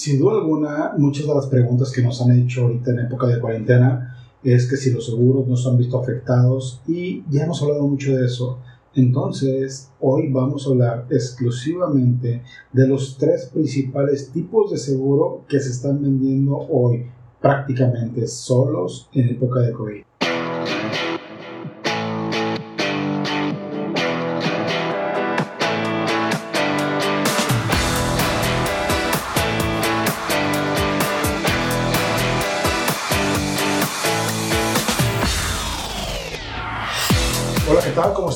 [0.00, 3.38] Sin duda alguna, muchas de las preguntas que nos han hecho ahorita en época de
[3.38, 7.86] cuarentena es que si los seguros no se han visto afectados y ya hemos hablado
[7.86, 8.60] mucho de eso.
[8.94, 12.42] Entonces, hoy vamos a hablar exclusivamente
[12.72, 17.04] de los tres principales tipos de seguro que se están vendiendo hoy
[17.38, 20.09] prácticamente solos en época de COVID.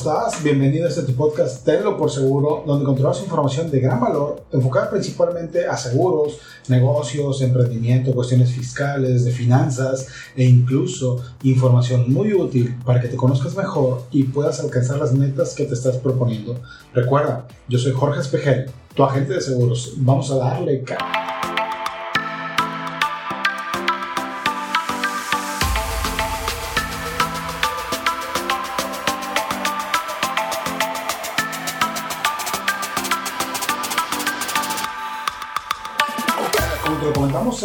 [0.05, 0.43] Estás?
[0.43, 4.91] Bienvenido a este tu podcast Tenlo por Seguro, donde encontrarás información de gran valor enfocada
[4.91, 6.37] principalmente a seguros,
[6.67, 13.55] negocios, emprendimiento, cuestiones fiscales, de finanzas e incluso información muy útil para que te conozcas
[13.55, 16.55] mejor y puedas alcanzar las metas que te estás proponiendo.
[16.93, 19.93] Recuerda, yo soy Jorge Espejel, tu agente de seguros.
[19.97, 21.34] Vamos a darle cara.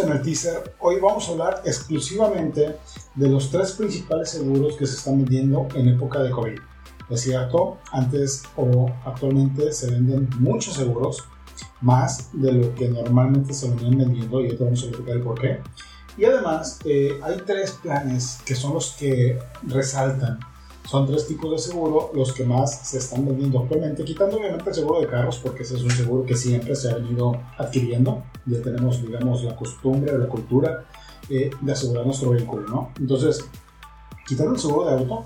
[0.03, 2.77] En el teaser, hoy vamos a hablar exclusivamente
[3.15, 6.59] de los tres principales seguros que se están vendiendo en época de COVID.
[7.11, 11.25] Es cierto, antes o actualmente se venden muchos seguros,
[11.81, 15.41] más de lo que normalmente se venían vendiendo, y ahorita vamos a explicar el por
[15.41, 15.61] qué.
[16.17, 20.39] Y además, eh, hay tres planes que son los que resaltan
[20.91, 24.75] son tres tipos de seguro los que más se están vendiendo actualmente, quitando obviamente el
[24.75, 28.25] seguro de carros, porque ese es un seguro que siempre se ha venido adquiriendo.
[28.45, 30.85] Ya tenemos, digamos, la costumbre, la cultura
[31.29, 32.91] eh, de asegurar nuestro vehículo, ¿no?
[32.99, 33.45] Entonces,
[34.27, 35.25] quitando el seguro de auto,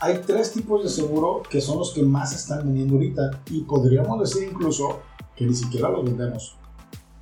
[0.00, 3.60] hay tres tipos de seguro que son los que más se están vendiendo ahorita y
[3.60, 5.02] podríamos decir incluso
[5.36, 6.56] que ni siquiera los vendemos.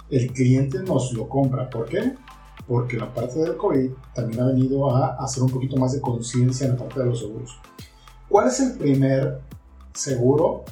[0.09, 1.69] El cliente nos lo compra.
[1.69, 2.15] ¿Por qué?
[2.67, 6.67] Porque la parte del COVID también ha venido a hacer un poquito más de conciencia
[6.67, 7.59] en la parte de los seguros.
[8.29, 9.41] ¿Cuál es el primer
[9.93, 10.65] seguro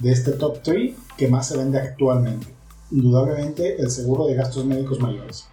[0.00, 2.46] de este top 3 que más se vende actualmente?
[2.90, 5.46] Indudablemente el seguro de gastos médicos mayores.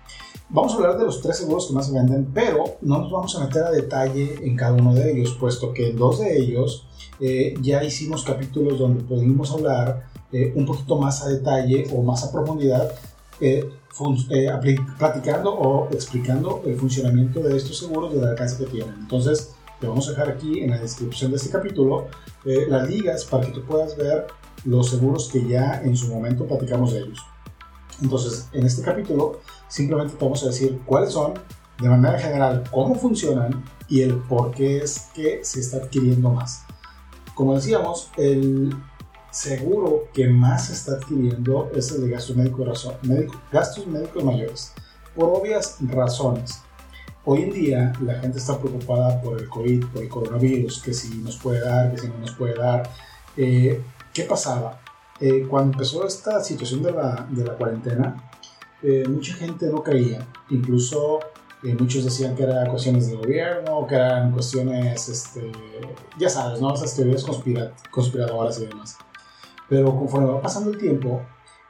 [0.49, 3.35] Vamos a hablar de los tres seguros que más se venden, pero no nos vamos
[3.35, 6.87] a meter a detalle en cada uno de ellos, puesto que en dos de ellos
[7.19, 12.23] eh, ya hicimos capítulos donde pudimos hablar eh, un poquito más a detalle o más
[12.23, 12.93] a profundidad
[13.41, 13.69] eh,
[14.29, 14.49] eh,
[14.97, 18.95] platicando o explicando el funcionamiento de estos seguros y el alcance que tienen.
[18.99, 22.07] Entonces, te vamos a dejar aquí en la descripción de este capítulo
[22.45, 24.27] eh, las ligas para que tú puedas ver
[24.65, 27.19] los seguros que ya en su momento platicamos de ellos.
[28.01, 31.33] Entonces, en este capítulo simplemente te vamos a decir cuáles son,
[31.81, 36.63] de manera general, cómo funcionan y el por qué es que se está adquiriendo más.
[37.35, 38.75] Como decíamos, el
[39.37, 44.73] seguro que más se está adquiriendo es el de gastos médicos, gastos médicos mayores,
[45.15, 46.61] por obvias razones.
[47.23, 51.19] Hoy en día la gente está preocupada por el COVID, por el coronavirus, que si
[51.19, 52.89] nos puede dar, que si no nos puede dar.
[53.35, 53.79] Eh,
[54.11, 54.81] ¿Qué pasaba?
[55.19, 58.31] Eh, cuando empezó esta situación de la, de la cuarentena,
[58.81, 61.19] eh, mucha gente no creía, incluso
[61.79, 65.51] muchos decían que eran cuestiones de gobierno, que eran cuestiones, este,
[66.17, 66.73] ya sabes, ¿no?
[66.73, 67.25] esas teorías
[67.91, 68.97] conspiradoras y demás.
[69.69, 71.21] Pero conforme va pasando el tiempo,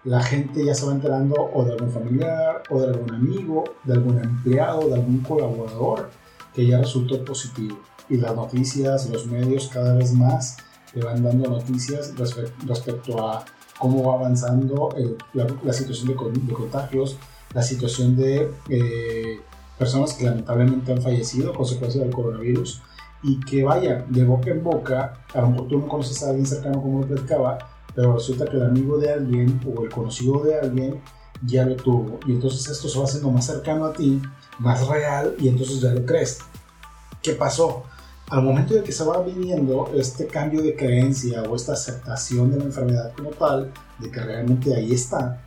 [0.04, 3.94] la gente ya se va enterando o de algún familiar, o de algún amigo, de
[3.94, 6.10] algún empleado, de algún colaborador
[6.54, 7.78] que ya resultó positivo.
[8.10, 10.58] Y las noticias, los medios cada vez más
[10.94, 13.44] te van dando noticias respecto a
[13.78, 16.16] cómo va avanzando eh, la, situación de,
[16.54, 17.18] contagios,
[17.54, 19.42] la situación de eh,
[19.78, 22.82] personas que lamentablemente han fallecido a consecuencia del coronavirus
[23.24, 26.46] y que vaya de boca en boca, a lo mejor tú no conoces a alguien
[26.46, 27.58] cercano como lo platicaba,
[27.98, 31.02] pero resulta que el amigo de alguien o el conocido de alguien
[31.44, 34.22] ya lo tuvo y entonces esto se va haciendo más cercano a ti,
[34.60, 36.38] más real y entonces ya lo crees.
[37.24, 37.86] ¿Qué pasó?
[38.30, 42.60] Al momento de que se va viniendo este cambio de creencia o esta aceptación de
[42.60, 45.44] la enfermedad como tal, de que realmente ahí está,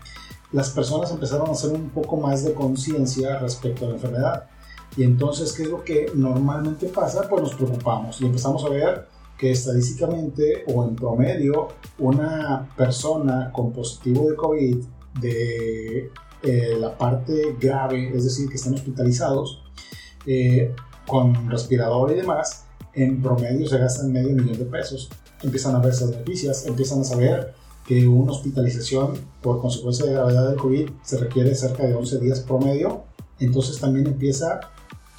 [0.50, 4.48] las personas empezaron a hacer un poco más de conciencia respecto a la enfermedad.
[4.96, 7.28] Y entonces, ¿qué es lo que normalmente pasa?
[7.28, 9.06] Pues nos preocupamos y empezamos a ver
[9.40, 14.76] que estadísticamente o en promedio una persona con positivo de COVID
[15.18, 16.10] de
[16.42, 19.62] eh, la parte grave, es decir, que están hospitalizados
[20.26, 20.74] eh,
[21.06, 25.08] con respirador y demás, en promedio se gastan medio millón de pesos.
[25.42, 27.54] Empiezan a ver esas noticias, empiezan a saber
[27.86, 32.40] que una hospitalización por consecuencia de gravedad del COVID se requiere cerca de 11 días
[32.40, 33.04] promedio,
[33.38, 34.60] entonces también empieza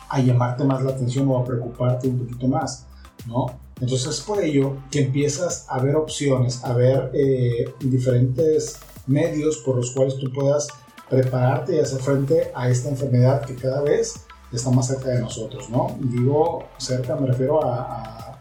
[0.09, 2.85] a llamarte más la atención o a preocuparte un poquito más,
[3.25, 3.70] ¿no?
[3.81, 9.75] Entonces es por ello que empiezas a ver opciones, a ver eh, diferentes medios por
[9.75, 10.67] los cuales tú puedas
[11.09, 15.69] prepararte y hacer frente a esta enfermedad que cada vez está más cerca de nosotros,
[15.69, 15.97] ¿no?
[15.99, 18.37] Digo cerca, me refiero a,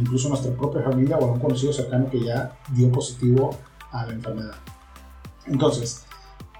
[0.00, 3.56] incluso nuestra propia familia o a un conocido cercano que ya dio positivo
[3.92, 4.54] a la enfermedad.
[5.46, 6.02] Entonces,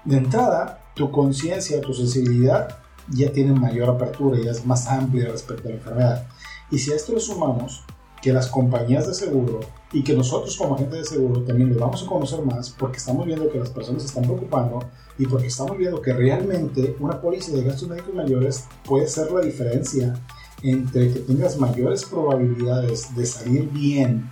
[0.05, 2.77] de entrada, tu conciencia, tu sensibilidad
[3.09, 6.27] ya tiene mayor apertura, ya es más amplia respecto a la enfermedad.
[6.73, 7.83] Y si a esto le sumamos
[8.19, 9.59] que las compañías de seguro
[9.91, 13.27] y que nosotros como agentes de seguro también le vamos a conocer más porque estamos
[13.27, 14.79] viendo que las personas se están preocupando
[15.19, 19.41] y porque estamos viendo que realmente una póliza de gastos médicos mayores puede ser la
[19.41, 20.15] diferencia
[20.63, 24.31] entre que tengas mayores probabilidades de salir bien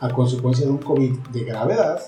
[0.00, 2.00] a consecuencia de un COVID de gravedad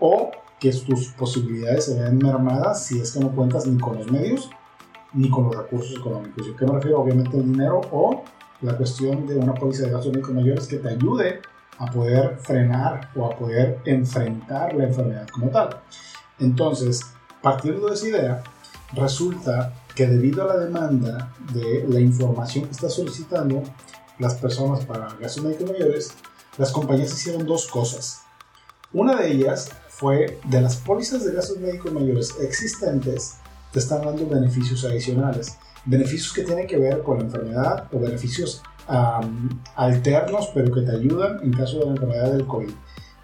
[0.00, 4.10] o que tus posibilidades se vean mermadas si es que no cuentas ni con los
[4.10, 4.50] medios
[5.14, 6.48] ni con los recursos económicos.
[6.48, 7.00] ¿Y qué me refiero?
[7.00, 8.24] Obviamente el dinero o
[8.60, 11.40] la cuestión de una póliza de gastos médicos mayores que te ayude
[11.78, 15.80] a poder frenar o a poder enfrentar la enfermedad como tal.
[16.38, 17.02] Entonces,
[17.40, 18.42] partiendo de esa idea,
[18.92, 23.62] resulta que debido a la demanda de la información que está solicitando
[24.18, 26.12] las personas para gastos médicos mayores,
[26.56, 28.22] las compañías hicieron dos cosas.
[28.92, 33.36] Una de ellas fue de las pólizas de gastos médicos mayores existentes,
[33.72, 35.58] te están dando beneficios adicionales
[35.88, 38.62] beneficios que tienen que ver con la enfermedad o beneficios
[39.74, 42.70] alternos, pero que te ayudan en caso de la enfermedad del COVID.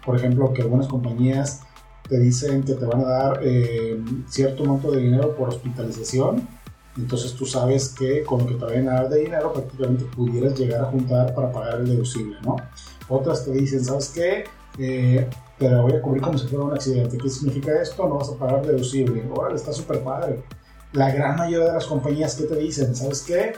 [0.05, 1.61] Por ejemplo, que algunas compañías
[2.07, 6.47] te dicen que te van a dar eh, cierto monto de dinero por hospitalización.
[6.97, 10.57] Entonces tú sabes que con lo que te vayan a dar de dinero prácticamente pudieras
[10.57, 12.57] llegar a juntar para pagar el deducible, ¿no?
[13.09, 14.43] Otras te dicen, ¿sabes qué?
[14.77, 15.27] Eh,
[15.57, 17.17] te la voy a cubrir como si fuera un accidente.
[17.17, 18.07] ¿Qué significa esto?
[18.07, 19.27] No vas a pagar deducible.
[19.33, 20.43] Órale, está súper padre
[20.95, 23.53] la gran mayoría de las compañías que te dicen, ¿sabes qué?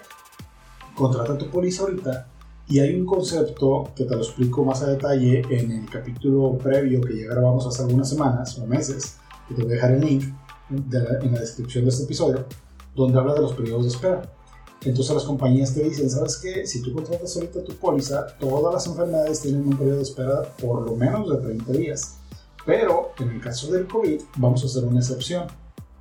[0.95, 2.27] Contrata tu póliza ahorita
[2.67, 6.99] y hay un concepto que te lo explico más a detalle en el capítulo previo
[6.99, 9.17] que ya grabamos hace algunas semanas o meses,
[9.47, 10.23] que te voy a dejar el link
[10.71, 12.43] en la descripción de este episodio,
[12.95, 14.21] donde habla de los periodos de espera.
[14.83, 16.65] Entonces las compañías te dicen, ¿sabes qué?
[16.65, 20.81] Si tú contratas ahorita tu póliza, todas las enfermedades tienen un periodo de espera por
[20.81, 22.17] lo menos de 30 días.
[22.65, 25.47] Pero en el caso del COVID vamos a hacer una excepción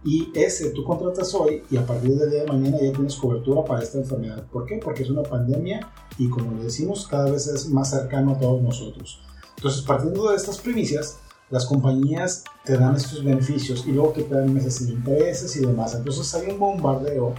[0.07, 3.65] y ese tú contratas hoy y a partir del día de mañana ya tienes cobertura
[3.65, 4.47] para esta enfermedad.
[4.53, 4.79] ¿Por qué?
[4.83, 5.81] Porque es una pandemia
[6.17, 9.21] y como le decimos, cada vez es más cercano a todos nosotros.
[9.57, 11.19] Entonces, partiendo de estas primicias,
[11.51, 15.67] las compañías te dan estos beneficios y luego que te dan meses sin intereses y
[15.67, 15.93] demás.
[15.97, 17.35] Entonces hay un bombardeo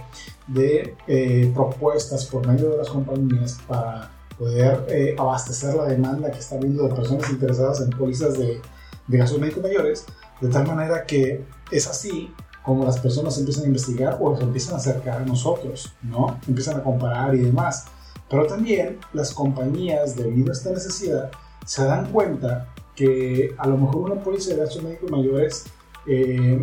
[0.46, 6.38] de eh, propuestas por medio de las compañías para poder eh, abastecer la demanda que
[6.38, 8.60] está habiendo de personas interesadas en pólizas de,
[9.06, 10.04] de gastos médicos mayores,
[10.42, 12.30] de tal manera que es así
[12.68, 16.38] como las personas empiezan a investigar o se empiezan a acercar a nosotros, ¿no?
[16.46, 17.86] Empiezan a comparar y demás.
[18.28, 21.30] Pero también las compañías, debido a esta necesidad,
[21.64, 25.64] se dan cuenta que a lo mejor una póliza de gastos médicos mayores
[26.06, 26.62] eh,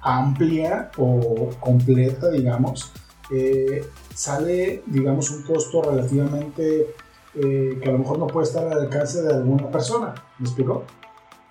[0.00, 2.90] amplia o completa, digamos,
[3.30, 3.84] eh,
[4.14, 6.94] sale, digamos, un costo relativamente
[7.34, 10.14] eh, que a lo mejor no puede estar al alcance de alguna persona.
[10.38, 10.84] ¿Me explico?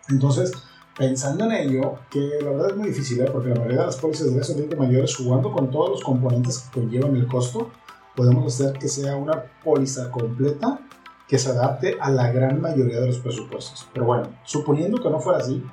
[0.10, 0.52] Entonces,
[0.98, 3.30] Pensando en ello, que la verdad es muy difícil, ¿eh?
[3.30, 6.80] porque la mayoría de las pólizas de gastos mayores, jugando con todos los componentes que
[6.80, 7.70] conllevan el costo,
[8.16, 10.80] podemos hacer que sea una póliza completa
[11.28, 13.88] que se adapte a la gran mayoría de los presupuestos.
[13.94, 15.64] Pero bueno, suponiendo que no fuera así,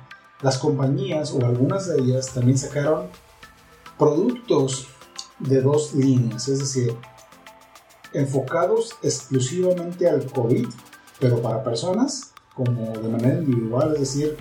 [0.41, 3.07] las compañías o algunas de ellas también sacaron
[3.97, 4.87] productos
[5.39, 6.93] de dos líneas, es decir,
[8.11, 10.67] enfocados exclusivamente al COVID,
[11.19, 14.37] pero para personas como de manera individual, es decir,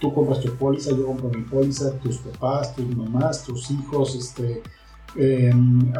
[0.00, 4.62] tú compras tu póliza, yo compro mi póliza, tus papás, tus mamás, tus hijos, este,
[5.16, 5.92] em,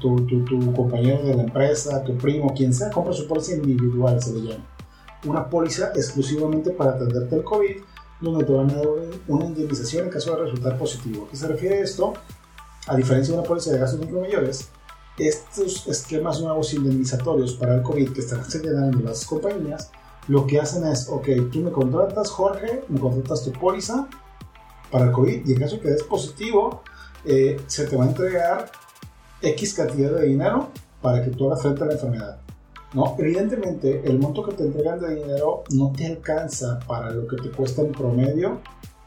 [0.00, 4.32] tu, tu, compañero de la empresa, tu primo, quien sea, compra su póliza individual, se
[4.34, 4.66] le llama.
[5.24, 7.76] Una póliza exclusivamente para atenderte el COVID,
[8.20, 8.86] donde te van a dar
[9.28, 11.26] una indemnización en caso de resultar positivo.
[11.26, 12.14] ¿A qué se refiere esto?
[12.88, 14.68] A diferencia de una póliza de gastos mayores,
[15.18, 19.90] estos esquemas nuevos indemnizatorios para el COVID que están generando las compañías
[20.28, 24.08] lo que hacen es, ok, tú me contratas, Jorge, me contratas tu póliza
[24.90, 26.82] para el COVID y en caso que des positivo,
[27.24, 28.70] eh, se te va a entregar
[29.40, 30.68] X cantidad de dinero
[31.00, 32.38] para que tú hagas frente a la enfermedad.
[32.94, 33.16] ¿no?
[33.18, 37.50] Evidentemente, el monto que te entregan de dinero no te alcanza para lo que te
[37.50, 38.60] cuesta en promedio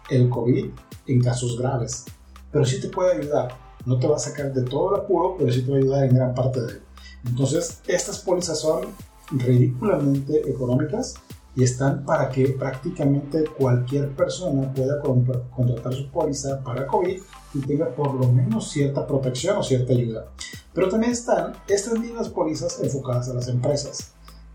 [0.09, 0.69] el COVID
[1.07, 2.05] en casos graves,
[2.51, 3.55] pero sí te puede ayudar.
[3.85, 6.03] No te va a sacar de todo el apuro, pero sí te va a ayudar
[6.05, 6.81] en gran parte de él.
[7.27, 8.87] Entonces, estas pólizas son
[9.31, 11.15] ridículamente económicas
[11.55, 17.21] y están para que prácticamente cualquier persona pueda contratar su póliza para COVID
[17.53, 20.31] y tenga por lo menos cierta protección o cierta ayuda.
[20.73, 24.11] Pero también están estas mismas pólizas enfocadas a las empresas.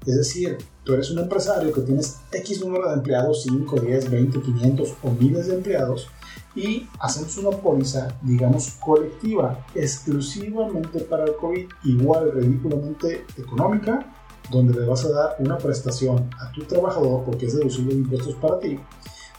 [0.07, 4.41] Es decir, tú eres un empresario que tienes X número de empleados, 5, 10, 20,
[4.41, 6.09] 500 o miles de empleados,
[6.55, 14.20] y hacemos una póliza, digamos, colectiva, exclusivamente para el COVID, igual ridículamente económica,
[14.51, 18.35] donde le vas a dar una prestación a tu trabajador, porque es deducible de impuestos
[18.35, 18.79] para ti,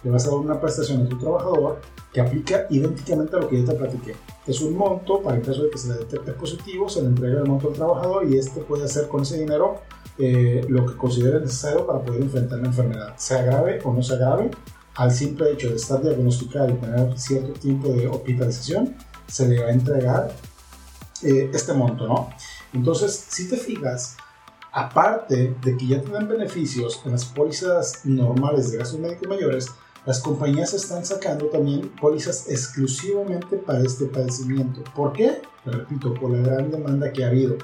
[0.03, 3.61] le vas a dar una prestación a tu trabajador que aplica idénticamente a lo que
[3.61, 4.15] ya te platiqué.
[4.45, 7.47] Es un monto, para el caso de que se detecte positivo, se le entrega el
[7.47, 9.81] monto al trabajador y este puede hacer con ese dinero
[10.17, 14.17] eh, lo que considere necesario para poder enfrentar la enfermedad, sea grave o no sea
[14.17, 14.51] grave,
[14.95, 18.95] al simple hecho de estar diagnosticado y tener cierto tiempo de hospitalización,
[19.27, 20.31] se le va a entregar
[21.23, 22.29] eh, este monto, ¿no?
[22.73, 24.17] Entonces, si te fijas,
[24.71, 29.67] aparte de que ya tienen beneficios en las pólizas normales de gastos médicos mayores,
[30.05, 34.83] las compañías están sacando también pólizas exclusivamente para este padecimiento.
[34.95, 35.41] ¿Por qué?
[35.65, 37.57] repito, por la gran demanda que ha habido.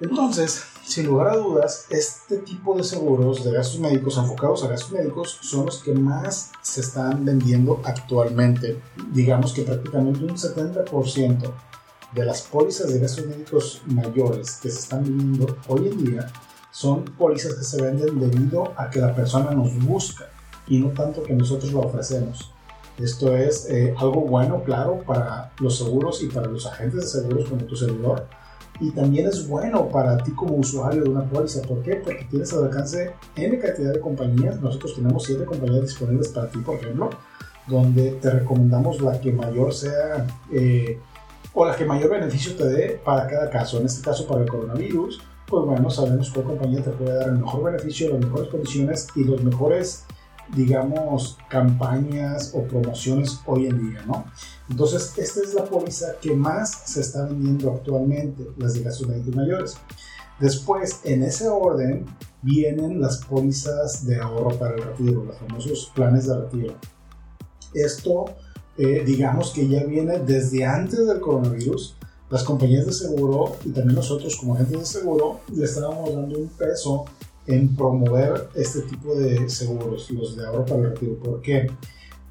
[0.00, 4.92] Entonces, sin lugar a dudas, este tipo de seguros de gastos médicos enfocados a gastos
[4.92, 8.80] médicos son los que más se están vendiendo actualmente.
[9.12, 11.52] Digamos que prácticamente un 70%
[12.12, 16.26] de las pólizas de gastos médicos mayores que se están vendiendo hoy en día
[16.70, 20.26] son pólizas que se venden debido a que la persona nos busca
[20.66, 22.52] y no tanto que nosotros lo ofrecemos.
[22.98, 27.48] Esto es eh, algo bueno, claro, para los seguros y para los agentes de seguros
[27.48, 28.26] como tu servidor,
[28.80, 31.62] y también es bueno para ti como usuario de una póliza.
[31.62, 31.96] ¿Por qué?
[31.96, 34.60] Porque tienes al alcance N cantidad de compañías.
[34.60, 37.10] Nosotros tenemos 7 compañías disponibles para ti, por ejemplo,
[37.66, 41.00] donde te recomendamos la que mayor sea eh,
[41.60, 43.80] o la que mayor beneficio te dé para cada caso.
[43.80, 47.38] En este caso, para el coronavirus, pues bueno, sabemos cuál compañía te puede dar el
[47.38, 50.04] mejor beneficio, las mejores condiciones y los mejores
[50.54, 54.24] digamos, campañas o promociones hoy en día, ¿no?
[54.70, 59.36] Entonces, esta es la póliza que más se está vendiendo actualmente, las de gastos médicos
[59.36, 59.76] mayores.
[60.40, 62.06] Después, en ese orden,
[62.40, 66.74] vienen las pólizas de ahorro para el retiro, los famosos planes de retiro.
[67.74, 68.24] Esto,
[68.78, 71.96] eh, digamos que ya viene desde antes del coronavirus.
[72.30, 76.48] Las compañías de seguro y también nosotros como agentes de seguro le estábamos dando un
[76.48, 77.06] peso
[77.46, 81.18] en promover este tipo de seguros, los de ahorro para el retiro.
[81.18, 81.66] ¿Por qué?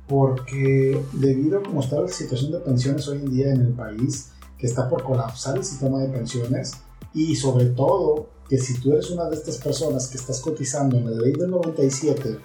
[0.08, 4.30] Porque debido a cómo está la situación de pensiones hoy en día en el país,
[4.58, 6.74] que está por colapsar el sistema de pensiones,
[7.14, 11.06] y sobre todo que si tú eres una de estas personas que estás cotizando en
[11.06, 12.38] la ley del 97,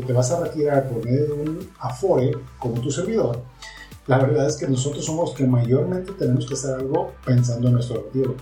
[0.00, 3.42] te vas a retirar por medio de un Afore como tu servidor,
[4.06, 7.74] la verdad es que nosotros somos los que mayormente tenemos que hacer algo pensando en
[7.74, 8.36] nuestro retiro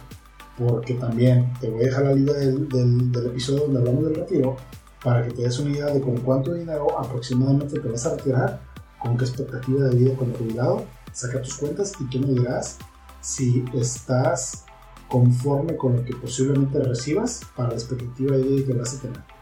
[0.59, 4.57] porque también te voy a dejar la liga del, del, episodio donde hablamos del retiro
[5.03, 8.61] para que te des una idea de con cuánto dinero aproximadamente te vas a retirar,
[9.01, 12.79] con qué expectativa de vida como jubilado, saca tus cuentas y tú me dirás
[13.21, 14.65] si estás
[15.09, 19.34] conforme con lo que posiblemente recibas para la expectativa de vida que vas a tener.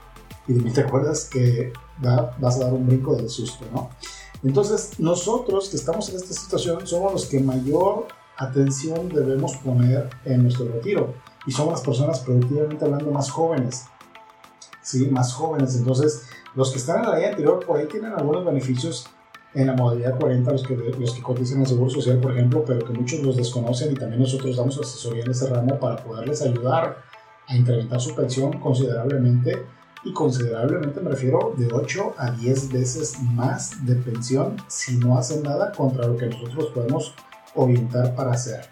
[0.49, 3.91] Y te acuerdas que vas a dar un brinco del susto, ¿no?
[4.43, 10.43] Entonces, nosotros que estamos en esta situación somos los que mayor atención debemos poner en
[10.43, 11.15] nuestro retiro.
[11.47, 13.85] Y somos las personas productivamente hablando más jóvenes.
[14.83, 15.77] Sí, más jóvenes.
[15.77, 16.23] Entonces,
[16.55, 19.07] los que están en la ley anterior por ahí tienen algunos beneficios
[19.55, 22.85] en la modalidad 40, los que, los que cotizan el Seguro Social, por ejemplo, pero
[22.87, 26.97] que muchos los desconocen y también nosotros damos asesoría en ese ramo para poderles ayudar
[27.47, 29.63] a incrementar su pensión considerablemente.
[30.05, 35.43] Y considerablemente me refiero de 8 a 10 veces más de pensión si no hacen
[35.43, 37.15] nada contra lo que nosotros podemos
[37.55, 38.69] orientar para hacer.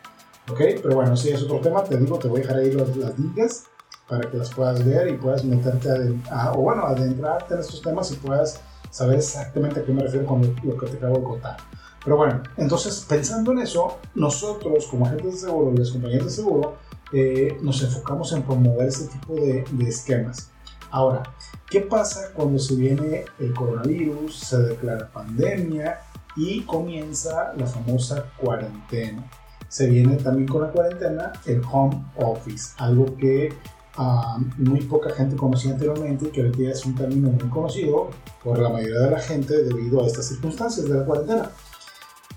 [0.51, 0.59] ¿Ok?
[0.83, 3.19] Pero bueno, si es otro tema, te digo, te voy a dejar ahí las, las
[3.19, 3.65] ligas
[4.09, 5.89] para que las puedas ver y puedas meterte
[6.31, 8.61] a, o bueno, adentrarte en estos temas y puedas
[8.91, 11.57] saber exactamente a qué me refiero con lo, que te acabo de contar.
[12.03, 16.31] Pero bueno, entonces pensando en eso, nosotros como agentes de seguro y las compañías de
[16.31, 16.75] seguro
[17.13, 20.51] eh, nos enfocamos en promover ese tipo de, de esquemas.
[20.91, 21.23] Ahora,
[21.71, 26.01] ¿qué pasa cuando se viene el coronavirus, se declara pandemia
[26.37, 29.29] y comienza la famosa cuarentena.
[29.69, 33.53] Se viene también con la cuarentena el home office, algo que
[33.97, 38.11] ah, muy poca gente conocía anteriormente y que día es un término muy conocido
[38.43, 41.51] por la mayoría de la gente debido a estas circunstancias de la cuarentena.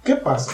[0.03, 0.51] ¿Qué pasa?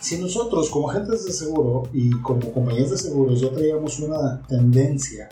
[0.00, 5.28] Si nosotros como agentes de seguro y como compañías de seguros ya traíamos una tendencia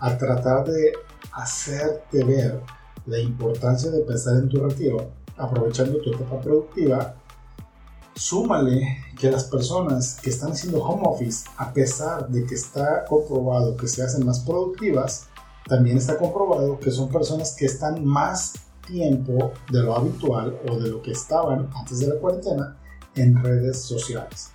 [0.00, 0.92] a tratar de
[1.32, 2.60] hacerte ver
[3.06, 7.14] la importancia de pensar en tu retiro, aprovechando tu etapa productiva,
[8.14, 13.76] súmale que las personas que están haciendo home office, a pesar de que está comprobado
[13.76, 15.28] que se hacen más productivas,
[15.66, 18.54] también está comprobado que son personas que están más
[18.86, 22.76] tiempo de lo habitual o de lo que estaban antes de la cuarentena
[23.14, 24.50] en redes sociales.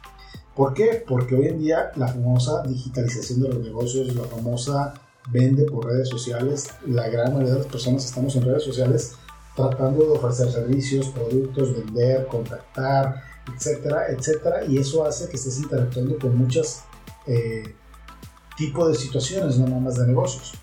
[0.56, 1.04] ¿Por qué?
[1.08, 4.94] Porque hoy en día la famosa digitalización de los negocios, la famosa
[5.32, 9.16] vende por redes sociales, la gran mayoría de las personas estamos en redes sociales
[9.56, 16.18] tratando de ofrecer servicios, productos, vender, contactar, etcétera, etcétera, y eso hace que estés interactuando
[16.18, 16.82] con muchos
[17.28, 17.76] eh,
[18.58, 20.54] tipos de situaciones, no nada más de negocios.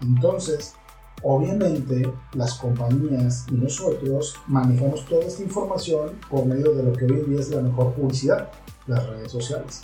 [0.00, 0.74] Entonces,
[1.22, 7.20] obviamente, las compañías y nosotros manejamos toda esta información por medio de lo que hoy
[7.20, 8.50] en día es la mejor publicidad,
[8.86, 9.80] las redes sociales.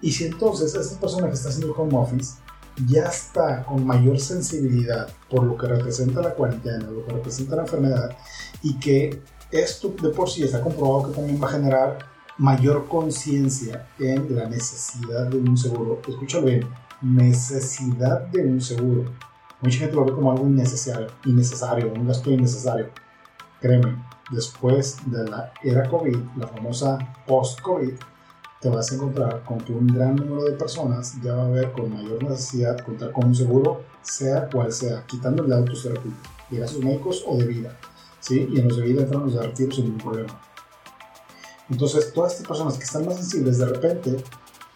[0.00, 2.34] Y si entonces esta persona que está haciendo home office
[2.88, 7.62] ya está con mayor sensibilidad por lo que representa la cuarentena, lo que representa la
[7.62, 8.16] enfermedad,
[8.62, 11.98] y que esto de por sí está comprobado que también va a generar
[12.38, 16.00] mayor conciencia en la necesidad de un seguro.
[16.08, 16.68] Escúchalo bien,
[17.02, 19.12] necesidad de un seguro.
[19.60, 22.88] Mucha gente lo ve como algo innecesario, innecesario, un gasto innecesario.
[23.60, 27.94] Créeme, después de la era COVID, la famosa post-COVID,
[28.62, 31.72] te vas a encontrar con que un gran número de personas ya va a ver
[31.72, 35.82] con mayor necesidad contar con un seguro, sea cual sea, quitando el de autos
[36.48, 37.76] de gastos médicos o de vida.
[38.20, 38.48] ¿sí?
[38.52, 40.40] Y en los de vida entran los de retiro sin ningún problema.
[41.68, 44.16] Entonces, todas estas personas que están más sensibles de repente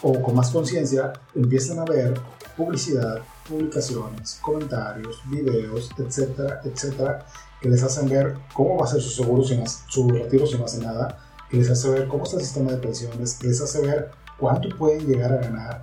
[0.03, 2.21] o con más conciencia empiezan a ver
[2.57, 7.25] publicidad, publicaciones, comentarios, videos, etcétera, etcétera,
[7.61, 10.65] que les hacen ver cómo va a ser su seguro, sin, su retiro si no
[10.65, 14.11] hace nada, les hace ver cómo está el sistema de pensiones, que les hace ver
[14.39, 15.83] cuánto pueden llegar a ganar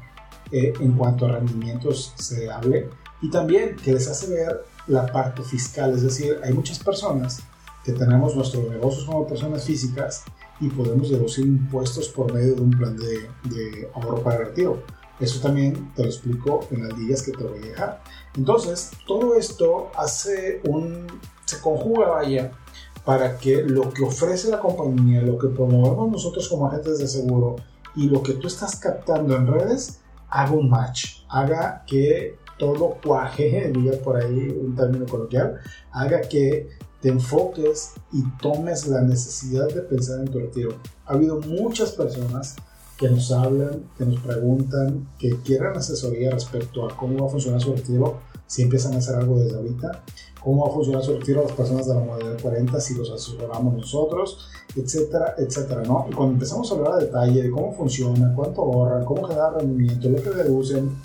[0.51, 2.89] eh, en cuanto a rendimientos se hable
[3.21, 7.41] y también que les hace ver la parte fiscal, es decir, hay muchas personas
[7.83, 10.23] que tenemos nuestros negocios como personas físicas
[10.59, 14.83] y podemos deducir impuestos por medio de un plan de, de ahorro para el retiro.
[15.19, 18.03] Eso también te lo explico en las días que te voy a dejar.
[18.35, 21.07] Entonces, todo esto hace un...
[21.45, 22.51] se conjuga, vaya,
[23.05, 27.57] para que lo que ofrece la compañía, lo que promovemos nosotros como agentes de seguro
[27.95, 33.71] y lo que tú estás captando en redes haga un match, haga que todo cuaje,
[33.75, 35.59] diga por ahí un término coloquial,
[35.91, 36.69] haga que
[37.01, 40.77] te enfoques y tomes la necesidad de pensar en tu retiro.
[41.05, 42.55] Ha habido muchas personas
[42.97, 47.59] que nos hablan, que nos preguntan, que quieran asesoría respecto a cómo va a funcionar
[47.59, 50.03] su retiro, si empiezan a hacer algo desde ahorita
[50.43, 53.09] cómo va a funcionar su retiro a las personas de la modalidad 40 si los
[53.09, 56.05] asesoramos nosotros, etcétera, etcétera, ¿no?
[56.09, 60.09] Y cuando empezamos a hablar a detalle de cómo funciona, cuánto ahorran, cómo generar rendimiento,
[60.09, 60.95] lo que deducen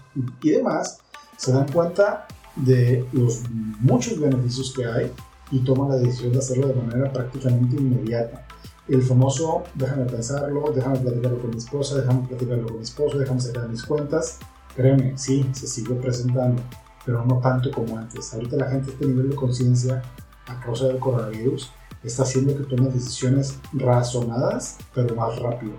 [0.43, 0.99] y demás,
[1.37, 3.43] se dan cuenta de los
[3.81, 5.13] muchos beneficios que hay
[5.51, 8.45] y toman la decisión de hacerlo de manera prácticamente inmediata.
[8.89, 13.41] El famoso, déjame pensarlo, déjame platicarlo con mi esposa, déjame platicarlo con mi esposo, déjame
[13.41, 14.39] sacar mis cuentas.
[14.75, 16.63] Créeme, sí, se sigue presentando
[17.09, 18.35] pero no tanto como antes.
[18.35, 20.03] Ahorita la gente, este nivel de conciencia
[20.47, 21.71] a causa del coronavirus,
[22.05, 25.73] está haciendo que tomen decisiones razonadas, pero más rápido.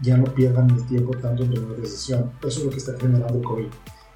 [0.00, 2.30] Ya no pierdan el tiempo tanto en tomar decisión.
[2.42, 3.66] Eso es lo que está generando el COVID.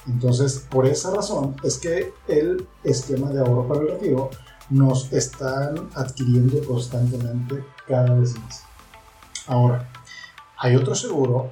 [0.07, 4.31] Entonces, por esa razón es que el esquema de ahorro para el retiro
[4.71, 8.63] nos están adquiriendo constantemente cada vez más.
[9.49, 9.91] Ahora,
[10.57, 11.51] hay otro seguro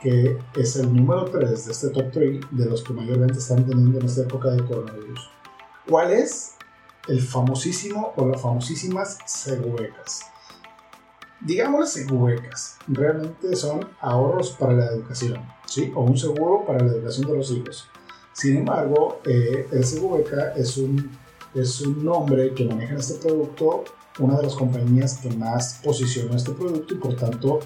[0.00, 3.98] que es el número 3 de este top 3 de los que mayormente están teniendo
[3.98, 5.30] en esta época de coronavirus.
[5.88, 6.54] ¿Cuál es?
[7.08, 10.20] El famosísimo o las famosísimas seguecas.
[11.40, 15.92] Digamos seguecas, realmente son ahorros para la educación, ¿sí?
[15.94, 17.88] O un seguro para la educación de los hijos.
[18.32, 21.16] Sin embargo, eh, el segueca es un,
[21.54, 23.84] es un nombre que maneja este producto
[24.18, 27.60] una de las compañías que más posiciona este producto y por tanto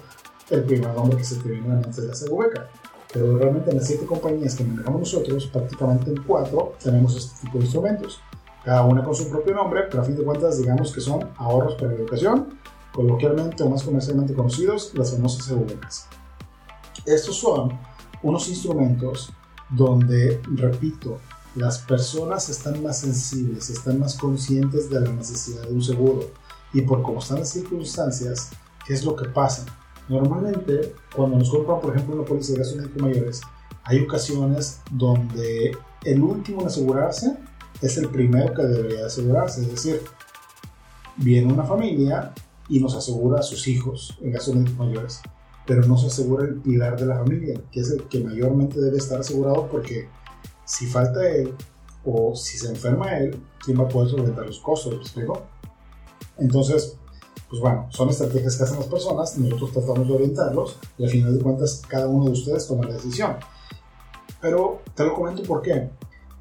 [0.49, 2.69] el primer nombre que se te viene a la mente es la Segubeca.
[3.11, 7.59] Pero realmente en las siete compañías que manejamos nosotros, prácticamente en cuatro tenemos este tipo
[7.59, 8.19] de instrumentos.
[8.65, 11.75] Cada una con su propio nombre, pero a fin de cuentas digamos que son ahorros
[11.75, 12.57] para la educación,
[12.91, 16.07] coloquialmente o más comercialmente conocidos, las famosas Segubecas.
[17.05, 17.77] Estos son
[18.23, 19.31] unos instrumentos
[19.69, 21.19] donde, repito,
[21.55, 26.31] las personas están más sensibles, están más conscientes de la necesidad de un seguro
[26.73, 28.51] y por cómo están las circunstancias,
[28.87, 29.65] ¿qué es lo que pasa?
[30.09, 33.41] Normalmente, cuando nos compran, por ejemplo, una póliza de gastos médicos mayores,
[33.83, 37.37] hay ocasiones donde el último en asegurarse
[37.81, 39.61] es el primero que debería asegurarse.
[39.61, 40.01] Es decir,
[41.17, 42.33] viene una familia
[42.69, 45.21] y nos asegura a sus hijos en gastos médicos mayores,
[45.65, 48.97] pero no se asegura el pilar de la familia, que es el que mayormente debe
[48.97, 50.07] estar asegurado porque
[50.65, 51.53] si falta él
[52.05, 54.93] o si se enferma él, ¿quién va a poder solventar los costos?
[54.93, 55.43] ¿Me explico?
[56.37, 56.97] Entonces,
[57.53, 61.37] pues bueno, son estrategias que hacen las personas, nosotros tratamos de orientarlos y al final
[61.37, 63.35] de cuentas cada uno de ustedes toma la decisión.
[64.41, 65.91] Pero te lo comento por qué.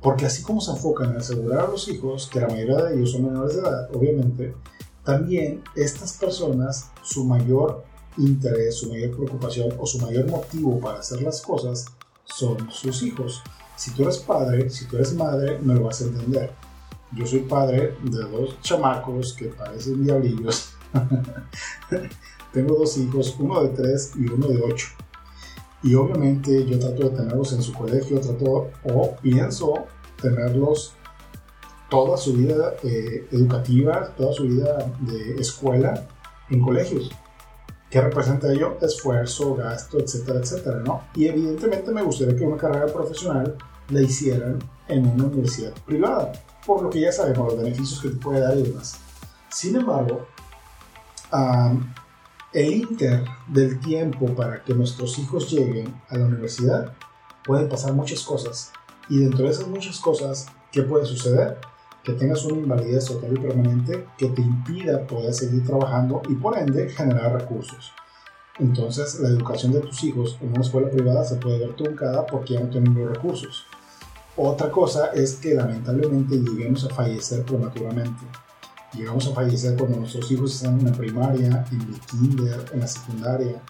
[0.01, 3.12] Porque así como se enfocan en asegurar a los hijos, que la mayoría de ellos
[3.12, 4.55] son menores de edad, obviamente,
[5.05, 7.85] también estas personas, su mayor
[8.16, 11.85] interés, su mayor preocupación o su mayor motivo para hacer las cosas
[12.25, 13.42] son sus hijos.
[13.77, 16.53] Si tú eres padre, si tú eres madre, me lo vas a entender.
[17.14, 20.72] yo soy padre de dos chamacos que parecen diablillos.
[22.52, 24.88] Tengo dos hijos, uno de tres y uno de ocho.
[25.83, 29.87] Y obviamente yo trato de tenerlos en su colegio, trato o pienso
[30.20, 30.94] tenerlos
[31.90, 36.09] toda su vida eh, educativa, toda su vida de escuela
[36.50, 37.11] en colegios.
[37.90, 38.78] ¿Qué representa ello?
[38.81, 41.02] Esfuerzo, gasto, etcétera, etcétera, ¿no?
[41.14, 43.57] Y evidentemente me gustaría que una carrera profesional
[43.90, 46.33] la hicieran en una universidad privada,
[46.66, 48.98] por lo que ya sabemos los beneficios que te puede dar y demás.
[49.50, 50.26] Sin embargo,
[52.53, 56.92] el inter del tiempo para que nuestros hijos lleguen a la universidad
[57.45, 58.73] pueden pasar muchas cosas.
[59.09, 61.59] Y dentro de esas muchas cosas, ¿qué puede suceder?
[62.03, 66.59] que tengas una invalidez total y permanente que te impida poder seguir trabajando y por
[66.59, 67.92] ende generar recursos.
[68.59, 72.55] Entonces la educación de tus hijos en una escuela privada se puede ver truncada porque
[72.55, 73.66] ya no tienen los recursos.
[74.37, 78.25] Otra cosa es que lamentablemente lleguemos a fallecer prematuramente.
[78.94, 82.87] Llegamos a fallecer cuando nuestros hijos están en la primaria, en el kinder, en la
[82.87, 83.62] secundaria.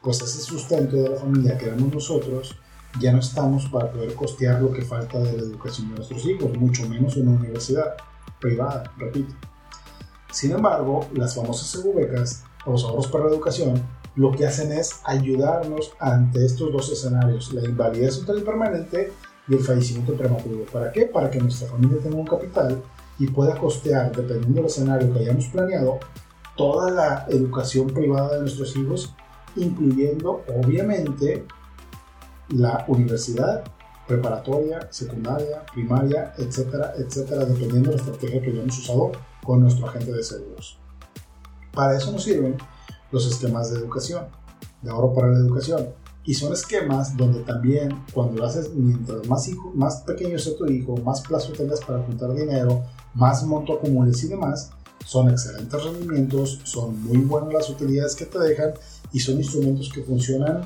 [0.00, 2.56] Pues ese sustento de la familia que éramos nosotros
[2.98, 6.56] ya no estamos para poder costear lo que falta de la educación de nuestros hijos,
[6.56, 7.94] mucho menos en una universidad
[8.40, 9.34] privada, repito.
[10.30, 13.82] Sin embargo, las famosas becas o los ahorros para la educación
[14.14, 19.12] lo que hacen es ayudarnos ante estos dos escenarios, la invalidez total y permanente
[19.48, 20.64] y el fallecimiento prematuro.
[20.70, 21.06] ¿Para qué?
[21.06, 22.82] Para que nuestra familia tenga un capital
[23.22, 26.00] y pueda costear, dependiendo del escenario que hayamos planeado,
[26.56, 29.14] toda la educación privada de nuestros hijos,
[29.54, 31.46] incluyendo obviamente
[32.48, 33.62] la universidad,
[34.08, 39.12] preparatoria, secundaria, primaria, etcétera, etcétera, dependiendo de la estrategia que hayamos usado
[39.44, 40.80] con nuestro agente de seguros.
[41.72, 42.56] Para eso nos sirven
[43.12, 44.24] los esquemas de educación,
[44.82, 45.90] de ahorro para la educación.
[46.24, 50.66] Y son esquemas donde también cuando lo haces, mientras más, hijo, más pequeño sea tu
[50.66, 54.70] hijo, más plazo tengas para juntar dinero, más monto acumules y demás,
[55.04, 58.72] son excelentes rendimientos, son muy buenas las utilidades que te dejan
[59.12, 60.62] y son instrumentos que funcionan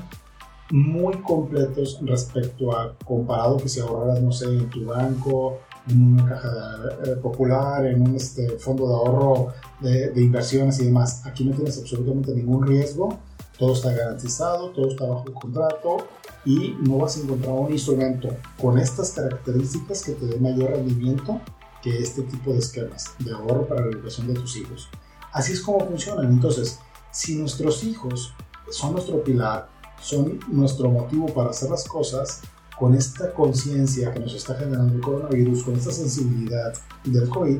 [0.71, 6.25] muy completos respecto a comparado que si ahorraras, no sé, en tu banco, en una
[6.25, 11.25] caja eh, popular, en un este, fondo de ahorro de, de, inversiones y demás.
[11.25, 13.17] Aquí no tienes absolutamente ningún riesgo,
[13.57, 15.97] todo está garantizado, todo está bajo contrato
[16.45, 18.29] y no vas a encontrar un instrumento
[18.61, 21.39] con estas características que te dé mayor rendimiento
[21.81, 24.89] que este tipo de esquemas de ahorro para la educación de tus hijos.
[25.31, 26.31] Así es como funcionan.
[26.31, 26.79] Entonces,
[27.11, 28.33] si nuestros hijos
[28.69, 29.69] son nuestro pilar,
[30.01, 32.41] son nuestro motivo para hacer las cosas
[32.77, 37.59] con esta conciencia que nos está generando el coronavirus, con esta sensibilidad del COVID,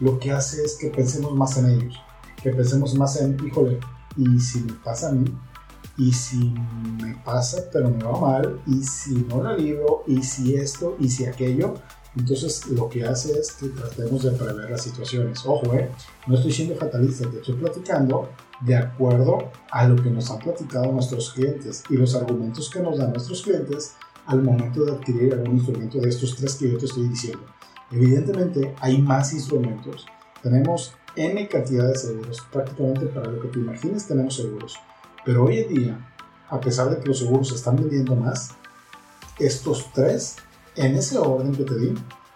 [0.00, 1.94] lo que hace es que pensemos más en ellos,
[2.42, 3.78] que pensemos más en, híjole,
[4.16, 5.24] y si me pasa a mí,
[5.96, 6.54] y si
[7.02, 11.10] me pasa pero me va mal, y si no la libro, y si esto, y
[11.10, 11.74] si aquello,
[12.16, 15.44] entonces lo que hace es que tratemos de prever las situaciones.
[15.44, 15.90] Ojo, eh,
[16.26, 18.28] no estoy siendo fatalista, te estoy platicando
[18.60, 22.98] de acuerdo a lo que nos han platicado nuestros clientes y los argumentos que nos
[22.98, 23.94] dan nuestros clientes
[24.26, 27.44] al momento de adquirir algún instrumento de estos tres que yo te estoy diciendo.
[27.90, 30.06] Evidentemente hay más instrumentos.
[30.42, 32.42] Tenemos N cantidad de seguros.
[32.50, 34.76] Prácticamente para lo que te imagines tenemos seguros.
[35.24, 36.14] Pero hoy en día,
[36.48, 38.50] a pesar de que los seguros se están vendiendo más,
[39.38, 40.36] estos tres,
[40.76, 41.94] en ese orden que te di,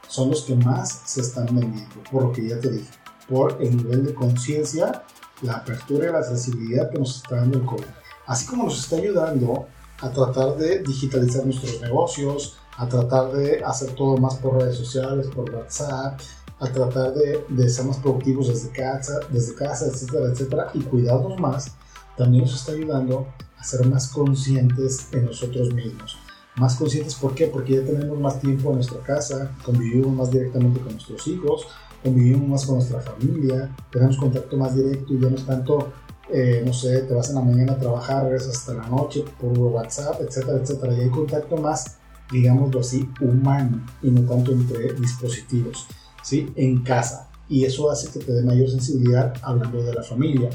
[0.09, 2.03] son los que más se están vendiendo.
[2.11, 2.90] Por lo que ya te dije.
[3.29, 5.05] Por el nivel de conciencia
[5.42, 7.85] la apertura y la accesibilidad que nos está dando el COVID.
[8.27, 9.66] Así como nos está ayudando
[10.01, 15.29] a tratar de digitalizar nuestros negocios, a tratar de hacer todo más por redes sociales,
[15.35, 16.20] por WhatsApp,
[16.61, 21.38] a tratar de, de ser más productivos desde casa, desde casa, etcétera, etcétera, y cuidarnos
[21.40, 21.72] más,
[22.16, 26.16] también nos está ayudando a ser más conscientes en nosotros mismos.
[26.58, 27.46] Más conscientes, ¿por qué?
[27.46, 31.66] Porque ya tenemos más tiempo en nuestra casa, convivimos más directamente con nuestros hijos,
[32.02, 35.92] convivimos más con nuestra familia, tenemos contacto más directo y ya no es tanto,
[36.32, 39.56] eh, no sé, te vas en la mañana a trabajar, regresas hasta la noche por
[39.56, 40.94] WhatsApp, etcétera, etcétera.
[40.94, 41.98] Y hay contacto más,
[42.32, 45.86] digámoslo así, humano y no tanto entre dispositivos,
[46.22, 46.52] ¿sí?
[46.56, 47.30] En casa.
[47.48, 50.50] Y eso hace que te dé mayor sensibilidad hablando de la familia.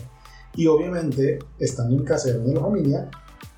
[0.56, 3.10] Y obviamente, estando en casa y hablando de la familia,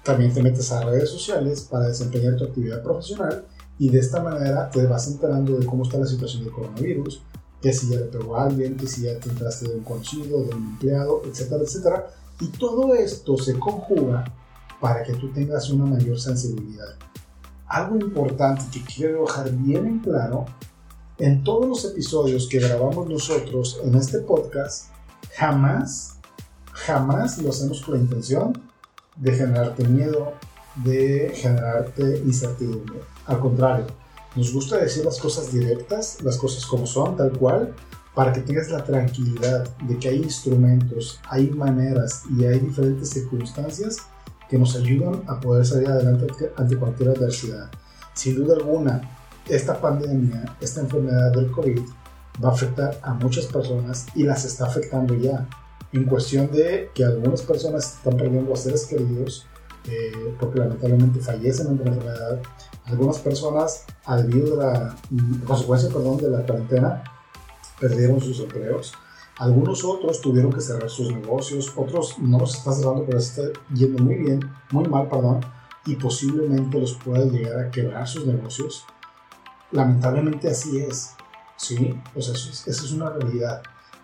[0.05, 3.43] también te metes a redes sociales para desempeñar tu actividad profesional
[3.79, 7.23] y de esta manera te vas enterando de cómo está la situación del coronavirus,
[7.59, 10.43] que si ya le pegó a alguien, que si ya te entraste de un conocido,
[10.43, 12.07] de un empleado, etcétera, etcétera.
[12.39, 14.23] Y todo esto se conjuga
[14.79, 16.95] para que tú tengas una mayor sensibilidad.
[17.65, 20.45] Algo importante que quiero dejar bien en claro,
[21.17, 24.91] en todos los episodios que grabamos nosotros en este podcast,
[25.35, 26.19] jamás,
[26.73, 28.64] jamás lo hacemos con la intención
[29.15, 30.33] de generarte miedo,
[30.83, 32.99] de generarte incertidumbre.
[33.25, 33.87] Al contrario,
[34.35, 37.73] Nos gusta decir las cosas directas, las cosas como son, tal cual,
[38.13, 43.97] para que tengas la tranquilidad de que hay instrumentos, hay maneras y hay diferentes circunstancias
[44.49, 47.71] que nos ayudan a poder salir adelante ante cualquier adversidad.
[48.13, 49.01] Sin duda alguna,
[49.47, 51.81] esta pandemia, esta enfermedad del COVID,
[52.43, 55.47] va a afectar a muchas personas y las está afectando ya.
[55.95, 59.47] En cuestión de que algunas personas están perdiendo a seres queridos
[59.87, 62.41] eh, porque lamentablemente fallecen ante la enfermedad.
[62.83, 64.95] Algunas personas, debido de la
[65.47, 67.03] consecuencia perdón, de la cuarentena,
[67.79, 68.93] perdieron sus empleos.
[69.37, 74.03] Algunos otros tuvieron que cerrar sus negocios, otros no los está cerrando, pero está yendo
[74.03, 74.39] muy bien,
[74.71, 75.41] muy mal, perdón,
[75.85, 78.85] y posiblemente los pueda llegar a quebrar sus negocios.
[79.71, 81.11] Lamentablemente así es,
[81.55, 81.97] ¿sí?
[82.15, 83.61] O sea, esa es una realidad.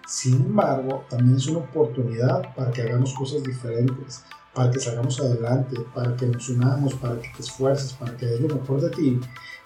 [0.07, 5.77] Sin embargo, también es una oportunidad para que hagamos cosas diferentes, para que salgamos adelante,
[5.93, 9.19] para que nos unamos, para que te esfuerces, para que des lo mejor de ti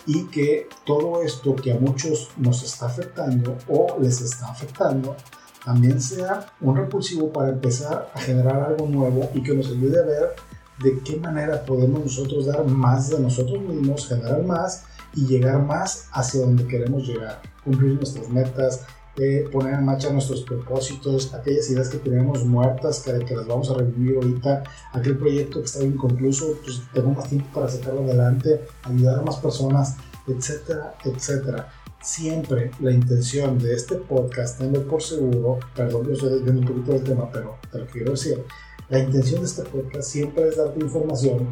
[0.06, 5.16] y que todo esto que a muchos nos está afectando o les está afectando
[5.64, 10.06] también sea un repulsivo para empezar a generar algo nuevo y que nos ayude a
[10.06, 10.36] ver
[10.84, 14.84] de qué manera podemos nosotros dar más de nosotros mismos, generar más
[15.16, 18.86] y llegar más hacia donde queremos llegar, cumplir nuestras metas,
[19.18, 23.70] eh, poner en marcha nuestros propósitos, aquellas ideas que tenemos muertas, que, que, las vamos
[23.70, 28.62] a revivir ahorita, aquel proyecto que está inconcluso, pues tengo más tiempo para sacarlo adelante,
[28.84, 29.96] ayudar a más personas,
[30.28, 31.70] etcétera, etcétera.
[32.02, 36.92] Siempre la intención de este podcast, tengo por seguro, perdón, yo estoy desviando un poquito
[36.92, 38.44] del tema, pero te lo quiero decir,
[38.90, 41.50] la intención de este podcast siempre es darte información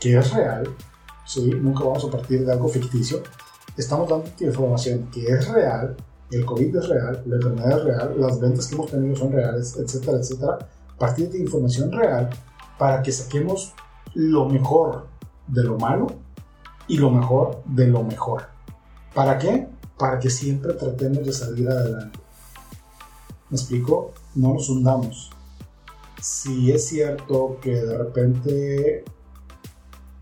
[0.00, 0.66] que es real,
[1.26, 1.50] ¿sí?
[1.50, 3.22] nunca vamos a partir de algo ficticio,
[3.76, 5.96] estamos dando información que es real,
[6.32, 9.76] el COVID es real, la enfermedad es real, las ventas que hemos tenido son reales,
[9.76, 10.58] etcétera, etcétera,
[10.98, 12.30] partir de información real
[12.78, 13.74] para que saquemos
[14.14, 15.06] lo mejor
[15.48, 16.06] de lo malo
[16.88, 18.44] y lo mejor de lo mejor.
[19.14, 19.68] ¿Para qué?
[19.98, 22.18] Para que siempre tratemos de salir adelante.
[23.50, 24.12] ¿Me explico?
[24.34, 25.30] No nos hundamos.
[26.20, 29.04] Si es cierto que de repente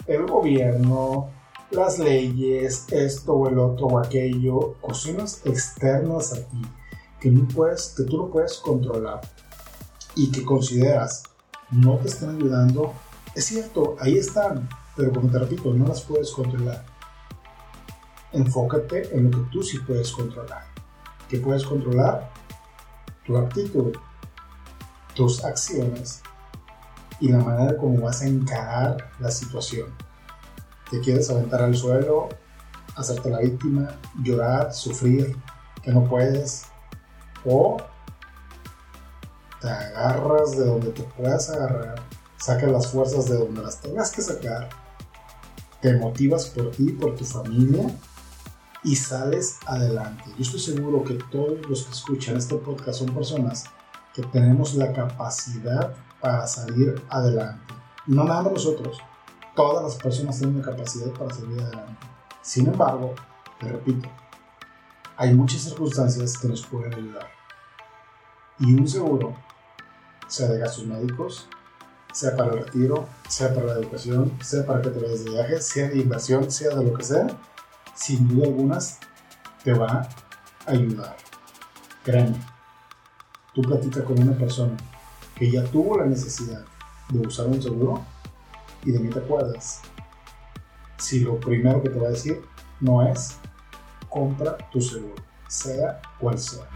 [0.07, 1.29] el gobierno,
[1.71, 6.63] las leyes, esto o el otro o aquello, cosas externas a ti
[7.21, 9.21] que, no puedes, que tú no puedes controlar
[10.17, 11.23] y que consideras
[11.71, 12.93] no te están ayudando,
[13.35, 16.85] es cierto, ahí están, pero como te repito, no las puedes controlar.
[18.33, 20.65] Enfócate en lo que tú sí puedes controlar.
[21.29, 22.33] ¿Qué puedes controlar?
[23.25, 23.93] Tu actitud,
[25.15, 26.23] tus acciones
[27.21, 30.10] y la manera como vas a encarar la situación
[30.91, 32.29] te quieres aventar al suelo,
[32.97, 35.37] hacerte la víctima, llorar, sufrir,
[35.83, 36.67] que no puedes,
[37.45, 37.77] o
[39.61, 42.03] te agarras de donde te puedas agarrar,
[42.39, 44.69] sacas las fuerzas de donde las tengas que sacar,
[45.81, 47.87] te motivas por ti, por tu familia
[48.83, 50.25] y sales adelante.
[50.37, 53.65] Yo estoy seguro que todos los que escuchan este podcast son personas
[54.15, 57.75] que tenemos la capacidad para salir adelante.
[58.07, 58.99] No nada nosotros,
[59.61, 62.07] todas las personas tienen la capacidad para salir adelante.
[62.41, 63.15] Sin embargo,
[63.59, 64.09] te repito,
[65.19, 67.29] hay muchas circunstancias que nos pueden ayudar.
[68.59, 69.35] Y un seguro,
[70.29, 71.47] sea de gastos médicos,
[72.11, 75.61] sea para el retiro, sea para la educación, sea para que te vayas de viaje,
[75.61, 77.27] sea de inversión, sea de lo que sea,
[77.95, 78.99] sin duda algunas
[79.63, 80.09] te va
[80.67, 81.17] a ayudar.
[82.03, 82.41] Créeme,
[83.55, 84.75] tú platicas con una persona
[85.35, 86.65] que ya tuvo la necesidad
[87.11, 88.03] de usar un seguro
[88.85, 89.81] y de mí te acuerdas.
[90.99, 92.41] Si lo primero que te va a decir
[92.81, 93.37] no es
[94.09, 95.15] compra tu seguro,
[95.49, 96.69] sea cual sea.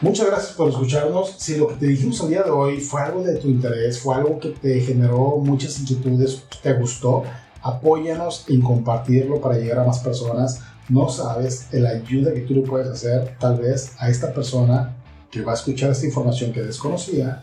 [0.00, 1.36] Muchas gracias por escucharnos.
[1.38, 4.14] Si lo que te dijimos el día de hoy fue algo de tu interés, fue
[4.14, 7.22] algo que te generó muchas inquietudes, te gustó,
[7.62, 10.60] apóyanos en compartirlo para llegar a más personas.
[10.90, 14.94] No sabes la ayuda que tú le puedes hacer tal vez a esta persona
[15.30, 17.42] que va a escuchar esta información que desconocía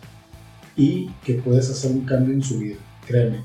[0.76, 2.78] y que puedes hacer un cambio en su vida.
[3.06, 3.44] Créeme,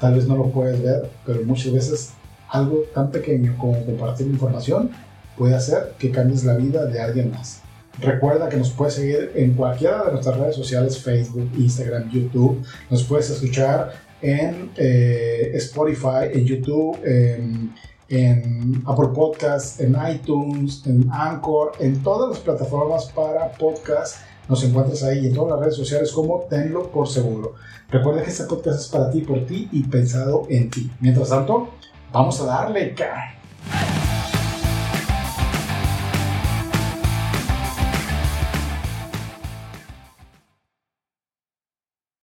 [0.00, 2.12] tal vez no lo puedes ver, pero muchas veces
[2.48, 4.90] algo tan pequeño como compartir información
[5.36, 7.62] puede hacer que cambies la vida de alguien más.
[8.00, 12.64] Recuerda que nos puedes seguir en cualquiera de nuestras redes sociales, Facebook, Instagram, YouTube.
[12.90, 17.74] Nos puedes escuchar en eh, Spotify, en YouTube, en,
[18.08, 24.16] en Apple Podcasts, en iTunes, en Anchor, en todas las plataformas para podcast
[24.48, 27.54] nos encuentras ahí en todas las redes sociales como Tenlo por Seguro.
[27.90, 30.90] Recuerda que este podcast es para ti, por ti y pensado en ti.
[31.00, 31.70] Mientras tanto,
[32.12, 34.01] vamos a darle, cara.